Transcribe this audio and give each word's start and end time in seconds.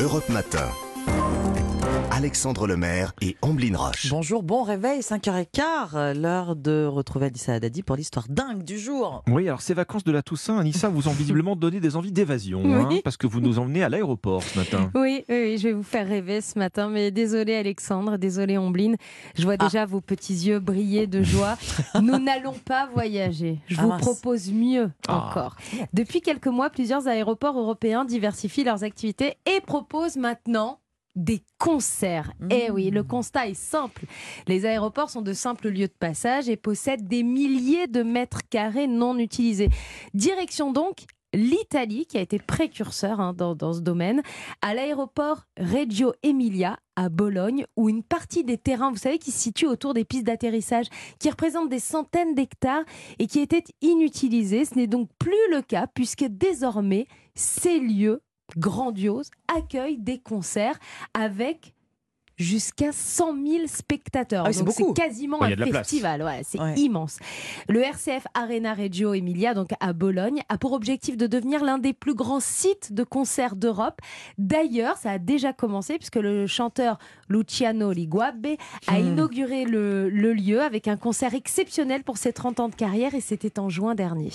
Europe 0.00 0.28
Matin. 0.28 0.93
Alexandre 2.16 2.68
Lemaire 2.68 3.12
et 3.20 3.36
Amblin 3.42 3.76
Roche. 3.76 4.08
Bonjour, 4.08 4.44
bon 4.44 4.62
réveil, 4.62 5.00
5h15, 5.00 6.12
l'heure 6.16 6.54
de 6.54 6.86
retrouver 6.86 7.26
Anissa 7.26 7.54
Haddadi 7.54 7.82
pour 7.82 7.96
l'histoire 7.96 8.26
dingue 8.28 8.62
du 8.62 8.78
jour. 8.78 9.24
Oui, 9.28 9.48
alors 9.48 9.60
ces 9.62 9.74
vacances 9.74 10.04
de 10.04 10.12
la 10.12 10.22
Toussaint, 10.22 10.58
Anissa, 10.58 10.88
vous 10.88 11.08
ont 11.08 11.12
visiblement 11.12 11.56
donné 11.56 11.80
des 11.80 11.96
envies 11.96 12.12
d'évasion, 12.12 12.62
hein, 12.66 12.86
Oui. 12.88 13.00
parce 13.02 13.16
que 13.16 13.26
vous 13.26 13.40
nous 13.40 13.58
emmenez 13.58 13.82
à 13.82 13.88
l'aéroport 13.88 14.44
ce 14.44 14.56
matin. 14.58 14.92
Oui, 14.94 15.24
oui, 15.28 15.34
oui, 15.42 15.58
je 15.58 15.64
vais 15.68 15.72
vous 15.72 15.82
faire 15.82 16.06
rêver 16.06 16.40
ce 16.40 16.56
matin, 16.56 16.88
mais 16.88 17.10
désolé 17.10 17.56
Alexandre, 17.56 18.16
désolé 18.16 18.58
Ombline, 18.58 18.96
je 19.34 19.42
vois 19.42 19.56
Ah. 19.58 19.64
déjà 19.64 19.84
vos 19.84 20.00
petits 20.00 20.34
yeux 20.34 20.60
briller 20.60 21.08
de 21.08 21.22
joie. 21.24 21.56
Nous 22.00 22.18
n'allons 22.18 22.54
pas 22.64 22.86
voyager. 22.92 23.58
Je 23.66 23.76
Ah 23.78 23.82
vous 23.82 23.88
mince. 23.88 24.00
propose 24.02 24.52
mieux 24.52 24.88
Ah. 25.08 25.16
encore. 25.30 25.56
Depuis 25.92 26.20
quelques 26.20 26.46
mois, 26.46 26.70
plusieurs 26.70 27.08
aéroports 27.08 27.58
européens 27.58 28.04
diversifient 28.04 28.64
leurs 28.64 28.84
activités 28.84 29.34
et 29.46 29.60
proposent 29.60 30.16
maintenant 30.16 30.78
des 31.14 31.42
concerts. 31.58 32.32
Mmh. 32.40 32.48
Eh 32.50 32.70
oui, 32.70 32.90
le 32.90 33.02
constat 33.02 33.48
est 33.48 33.54
simple. 33.54 34.06
Les 34.46 34.66
aéroports 34.66 35.10
sont 35.10 35.22
de 35.22 35.32
simples 35.32 35.68
lieux 35.68 35.88
de 35.88 35.94
passage 35.98 36.48
et 36.48 36.56
possèdent 36.56 37.06
des 37.06 37.22
milliers 37.22 37.86
de 37.86 38.02
mètres 38.02 38.40
carrés 38.50 38.86
non 38.86 39.18
utilisés. 39.18 39.70
Direction 40.12 40.72
donc 40.72 41.06
l'Italie, 41.34 42.06
qui 42.06 42.16
a 42.16 42.20
été 42.20 42.38
précurseur 42.38 43.20
hein, 43.20 43.32
dans, 43.32 43.54
dans 43.54 43.72
ce 43.72 43.80
domaine, 43.80 44.22
à 44.62 44.74
l'aéroport 44.74 45.44
Reggio 45.58 46.12
Emilia 46.22 46.78
à 46.96 47.08
Bologne, 47.08 47.66
où 47.76 47.88
une 47.88 48.02
partie 48.02 48.44
des 48.44 48.56
terrains, 48.56 48.90
vous 48.90 48.96
savez, 48.96 49.18
qui 49.18 49.32
se 49.32 49.40
situent 49.40 49.66
autour 49.66 49.94
des 49.94 50.04
pistes 50.04 50.24
d'atterrissage, 50.24 50.86
qui 51.18 51.28
représentent 51.28 51.68
des 51.68 51.80
centaines 51.80 52.34
d'hectares 52.34 52.84
et 53.18 53.26
qui 53.26 53.40
étaient 53.40 53.64
inutilisés. 53.80 54.64
Ce 54.64 54.76
n'est 54.76 54.86
donc 54.86 55.08
plus 55.18 55.32
le 55.50 55.60
cas, 55.60 55.86
puisque 55.92 56.24
désormais, 56.24 57.06
ces 57.34 57.80
lieux 57.80 58.22
grandioses 58.56 59.30
accueillent 59.54 59.98
des 59.98 60.18
concerts 60.18 60.78
avec 61.14 61.72
jusqu'à 62.36 62.90
100 62.90 63.32
000 63.46 63.66
spectateurs. 63.68 64.42
Ah 64.44 64.52
c'est 64.52 64.64
quasiment 64.92 65.40
un 65.40 65.50
festival, 65.82 66.20
ouais, 66.24 66.40
c'est 66.44 66.58
Ouais. 66.60 66.74
immense. 66.74 67.20
Le 67.68 67.80
RCF 67.80 68.26
Arena 68.34 68.74
Reggio 68.74 69.14
Emilia, 69.14 69.54
donc 69.54 69.68
à 69.78 69.92
Bologne, 69.92 70.40
a 70.48 70.58
pour 70.58 70.72
objectif 70.72 71.16
de 71.16 71.28
devenir 71.28 71.62
l'un 71.62 71.78
des 71.78 71.92
plus 71.92 72.14
grands 72.16 72.40
sites 72.40 72.92
de 72.92 73.04
concerts 73.04 73.54
d'Europe. 73.54 74.00
D'ailleurs, 74.36 74.96
ça 74.96 75.12
a 75.12 75.18
déjà 75.18 75.52
commencé 75.52 75.96
puisque 75.96 76.16
le 76.16 76.48
chanteur 76.48 76.98
Luciano 77.28 77.92
Liguabe 77.92 78.46
a 78.88 78.98
Hmm. 78.98 79.06
inauguré 79.06 79.64
le, 79.64 80.10
le 80.10 80.32
lieu 80.32 80.60
avec 80.60 80.88
un 80.88 80.96
concert 80.96 81.34
exceptionnel 81.34 82.02
pour 82.02 82.16
ses 82.18 82.32
30 82.32 82.58
ans 82.58 82.68
de 82.68 82.74
carrière 82.74 83.14
et 83.14 83.20
c'était 83.20 83.60
en 83.60 83.68
juin 83.68 83.94
dernier. 83.94 84.30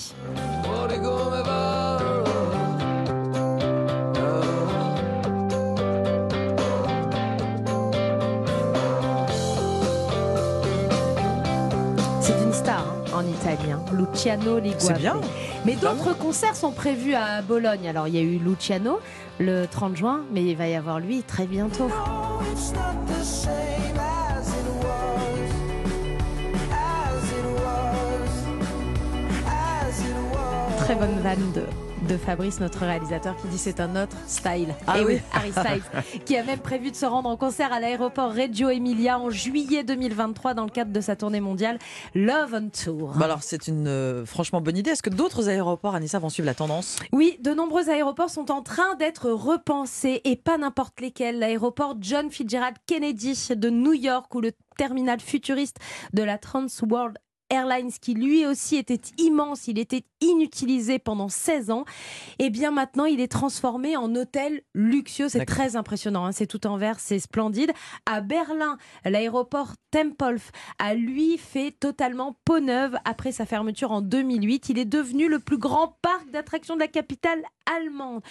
En 13.14 13.26
italien, 13.26 13.84
Luciano 13.94 14.60
Liguabe. 14.60 14.80
C'est 14.80 14.98
bien. 14.98 15.20
Mais 15.66 15.76
d'autres 15.76 16.18
concerts 16.18 16.56
sont 16.56 16.72
prévus 16.72 17.16
à 17.16 17.42
Bologne. 17.42 17.88
Alors 17.88 18.08
il 18.08 18.16
y 18.16 18.18
a 18.18 18.22
eu 18.22 18.38
Luciano 18.38 19.00
le 19.40 19.66
30 19.66 19.96
juin, 19.96 20.22
mais 20.32 20.44
il 20.44 20.56
va 20.56 20.68
y 20.68 20.76
avoir 20.76 21.00
lui 21.00 21.24
très 21.24 21.46
bientôt. 21.46 21.90
Très 30.78 30.96
bonne 30.96 31.20
vanne 31.20 31.52
de, 31.54 31.89
de 32.08 32.18
Fabrice, 32.18 32.60
notre 32.60 32.80
réalisateur, 32.80 33.36
qui 33.38 33.48
dit 33.48 33.58
c'est 33.58 33.80
un 33.80 34.02
autre 34.02 34.16
style. 34.28 34.74
Ah 34.88 35.00
Et 35.00 35.06
oui. 35.06 35.20
Harry 35.34 35.52
Styles, 35.52 36.24
qui 36.26 36.38
a 36.38 36.44
même 36.44 36.60
prévu 36.60 36.92
de 36.92 36.96
se 36.96 37.06
rendre 37.06 37.30
en 37.30 37.38
concert 37.38 37.74
à 37.74 37.80
l'aéroport 37.80 38.34
Reggio 38.34 38.70
Emilia 38.70 39.20
en 39.20 39.30
juillet 39.30 39.84
2023 39.84 40.54
dans 40.54 40.64
le 40.64 40.70
cadre 40.70 40.92
de 40.92 41.02
sa 41.02 41.16
tournée 41.16 41.42
mondiale 41.42 41.80
Love 42.16 42.54
on 42.54 42.70
Tour. 42.70 43.14
Bah 43.16 43.26
alors 43.26 43.44
c'est 43.44 43.68
une 43.68 43.88
euh, 43.88 44.26
franchement 44.26 44.62
bonne 44.62 44.78
idée. 44.78 44.92
Est-ce 44.92 45.04
que 45.04 45.10
d'autres 45.10 45.50
aéroports, 45.50 45.96
Anissa, 45.96 46.20
vont 46.20 46.30
suivre 46.30 46.48
la 46.48 46.56
tendance? 46.56 46.98
Oui, 47.12 47.38
de 47.42 47.54
nombreux 47.54 47.90
aéroports 47.90 48.30
sont 48.30 48.52
en 48.52 48.62
train 48.62 48.96
d'être 48.96 49.30
repensés 49.30 50.22
et 50.24 50.36
pas 50.36 50.58
n'importe 50.58 51.02
lesquels. 51.02 51.40
L'aéroport 51.40 51.96
John 52.00 52.30
Fitzgerald 52.30 52.78
Kennedy 52.88 53.50
de 53.56 53.70
New 53.70 53.94
York 53.94 54.34
ou 54.34 54.42
le 54.42 54.52
terminal 54.78 55.20
futuriste 55.20 55.78
de 56.14 56.24
la 56.24 56.38
Trans 56.38 56.68
World 56.90 57.18
Airlines 57.50 57.92
qui 58.02 58.14
lui 58.14 58.46
aussi 58.46 58.76
était 58.76 59.00
immense, 59.18 59.68
il 59.68 59.80
était 59.80 60.04
inutilisé 60.22 61.00
pendant 61.00 61.30
16 61.30 61.72
ans. 61.72 61.86
Et 62.40 62.50
bien 62.50 62.72
maintenant, 62.72 63.06
il 63.06 63.20
est 63.20 63.32
transformé 63.32 63.98
en 63.98 64.14
hôtel 64.16 64.62
luxueux. 64.74 65.30
C'est 65.30 65.46
très 65.46 65.76
impressionnant. 65.76 66.26
hein. 66.26 66.32
C'est 66.32 66.48
tout 66.48 66.68
en 66.68 66.78
verre, 66.78 67.00
c'est 67.00 67.20
splendide. 67.20 67.72
À 68.06 68.22
Berlin, 68.22 68.78
l'aéroport 69.06 69.74
Tempelhof 69.92 70.52
a 70.78 70.94
lui 70.94 71.38
fait 71.38 71.72
totalement 71.72 72.36
peau 72.46 72.60
neuve 72.60 72.98
après 73.06 73.32
sa 73.32 73.46
fermeture 73.46 73.92
en 73.92 74.02
2008. 74.02 74.70
Il 74.70 74.78
est 74.78 74.86
devenu 74.86 75.28
le 75.28 75.40
plus 75.40 75.58
grand 75.58 75.98
parc 76.02 76.30
d'attractions 76.32 76.76
de 76.76 76.80
la 76.80 76.88
capitale 76.88 77.42
allemande. 77.66 78.22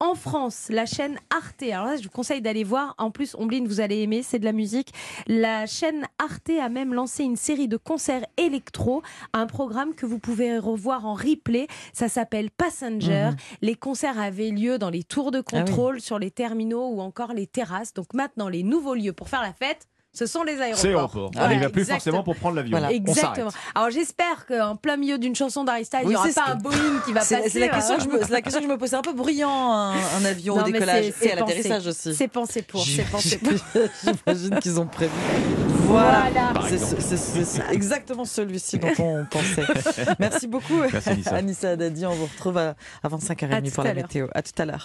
En 0.00 0.14
France, 0.14 0.66
la 0.70 0.86
chaîne 0.86 1.18
Arte, 1.30 1.62
alors 1.62 1.86
là, 1.86 1.96
je 1.96 2.04
vous 2.04 2.10
conseille 2.10 2.40
d'aller 2.42 2.64
voir. 2.64 2.94
En 2.98 3.10
plus, 3.10 3.34
Ombline, 3.38 3.66
vous 3.66 3.80
allez 3.80 4.00
aimer, 4.00 4.22
c'est 4.22 4.38
de 4.38 4.44
la 4.44 4.52
musique. 4.52 4.92
La 5.26 5.66
chaîne 5.66 6.06
Arte 6.18 6.50
a 6.60 6.68
même 6.68 6.94
lancé 6.94 7.24
une 7.24 7.36
série 7.36 7.68
de 7.68 7.76
concerts 7.76 8.24
électro, 8.62 9.02
un 9.32 9.46
programme 9.46 9.94
que 9.94 10.06
vous 10.06 10.18
pouvez 10.18 10.56
revoir 10.58 11.04
en 11.06 11.14
replay. 11.14 11.66
Ça 11.92 12.08
s'appelle 12.08 12.50
Passenger. 12.50 13.30
Mhm. 13.30 13.36
Les 13.62 13.74
concerts 13.74 14.18
avaient 14.20 14.50
lieu 14.50 14.78
dans 14.78 14.90
les 14.90 15.02
tours 15.02 15.30
de 15.32 15.38
Ah 15.38 15.42
oui. 15.52 15.58
contrôle, 15.64 16.00
sur 16.00 16.18
les 16.18 16.30
terminaux 16.30 16.88
ou 16.90 17.00
encore 17.00 17.32
les 17.32 17.46
terrasses. 17.46 17.92
Donc 17.92 18.14
maintenant, 18.14 18.48
les 18.48 18.62
nouveaux 18.62 18.94
lieux 18.94 19.12
pour 19.12 19.28
faire 19.28 19.42
la 19.42 19.52
fête, 19.52 19.86
ce 20.14 20.26
sont 20.26 20.42
les 20.42 20.60
aéroports. 20.60 20.78
C'est 20.78 20.88
aéroport. 20.88 21.30
Voilà, 21.32 21.48
On 21.48 21.52
n'y 21.54 21.60
va 21.62 21.70
plus 21.70 21.80
exactement. 21.82 21.98
forcément 22.18 22.22
pour 22.22 22.36
prendre 22.36 22.56
l'avion. 22.56 22.70
Voilà. 22.78 22.92
Exactement. 22.92 23.50
Alors 23.74 23.90
j'espère 23.90 24.46
qu'en 24.46 24.76
plein 24.76 24.96
milieu 24.98 25.18
d'une 25.18 25.34
chanson 25.34 25.64
d'Harry 25.64 25.84
Styles, 25.86 26.00
il 26.02 26.06
Oui, 26.08 26.12
n'y 26.12 26.16
aura 26.16 26.28
c'est 26.28 26.34
pas 26.34 26.50
un 26.50 26.54
Boeing 26.56 27.00
qui 27.06 27.12
va 27.12 27.20
passer. 27.20 27.48
c'est 27.48 27.58
la, 27.58 27.68
question 27.68 27.94
hein. 27.94 27.96
que 27.98 28.02
je 28.04 28.08
me- 28.08 28.22
c'est 28.22 28.30
la 28.32 28.42
question 28.42 28.60
que 28.60 28.66
je 28.66 28.72
me 28.72 28.76
pose. 28.78 28.90
C'est 28.90 28.96
un 28.96 29.02
peu 29.02 29.14
bruyant 29.14 29.50
un, 29.72 29.92
un 29.94 30.24
avion 30.26 30.56
Non, 30.56 30.62
au 30.62 30.64
décollage 30.70 31.12
et 31.22 31.32
à 31.32 31.36
l'atterrissage 31.36 31.86
aussi. 31.86 32.14
C'est 32.14 32.28
pensé 32.28 32.60
pour. 32.62 32.84
C'est 32.84 33.10
pensé 33.10 33.38
pour. 33.38 33.52
J'imagine 34.04 34.58
qu'ils 34.60 34.78
ont 34.78 34.86
prévu. 34.86 35.12
Voilà. 35.86 36.52
C'est 36.68 36.74
exemple. 36.74 37.02
c'est- 37.02 37.16
c'est- 37.16 37.44
c'est 37.44 37.62
exactement 37.72 38.24
celui-ci 38.24 38.78
dont 38.78 38.88
on 38.98 39.24
pensait. 39.30 39.64
Merci 40.18 40.46
beaucoup, 40.46 40.80
Merci, 40.92 41.08
Anissa. 41.34 41.70
Haddadi. 41.70 42.06
On 42.06 42.12
vous 42.14 42.26
retrouve 42.26 42.58
à, 42.58 42.74
avant 43.02 43.16
À 43.16 43.20
5h30 43.20 43.62
tout 43.64 43.70
pour 43.74 43.84
la 43.84 43.94
météo. 43.94 44.26
À 44.34 44.42
tout 44.42 44.52
à 44.58 44.64
l'heure. 44.64 44.80